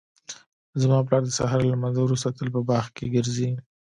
زما 0.81 0.97
پلار 1.07 1.21
د 1.25 1.29
سهار 1.37 1.59
له 1.63 1.71
لمانځه 1.73 2.01
وروسته 2.03 2.35
تل 2.37 2.47
په 2.55 2.61
باغ 2.69 2.85
کې 2.95 3.05
ګرځي 3.15 3.49